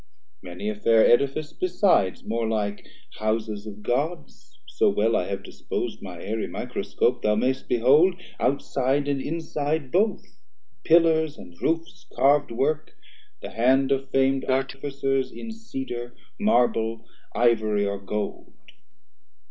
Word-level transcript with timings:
Many 0.41 0.67
a 0.67 0.73
fair 0.73 1.05
Edifice 1.05 1.53
besides, 1.53 2.23
more 2.23 2.47
like 2.47 2.87
Houses 3.19 3.67
of 3.67 3.83
Gods 3.83 4.57
(so 4.67 4.89
well 4.89 5.15
I 5.15 5.27
have 5.27 5.43
dispos'd 5.43 6.01
My 6.01 6.19
Aerie 6.19 6.47
Microscope) 6.47 7.21
thou 7.21 7.35
may'st 7.35 7.69
behold 7.69 8.15
Outside 8.39 9.07
and 9.07 9.21
inside 9.21 9.91
both, 9.91 10.39
pillars 10.83 11.37
and 11.37 11.55
roofs 11.61 12.07
Carv'd 12.15 12.49
work, 12.49 12.97
the 13.43 13.51
hand 13.51 13.91
of 13.91 14.09
fam'd 14.09 14.43
Artificers 14.45 15.31
In 15.31 15.51
Cedar, 15.51 16.15
Marble, 16.39 17.05
Ivory 17.35 17.85
or 17.85 17.99
Gold. 17.99 18.53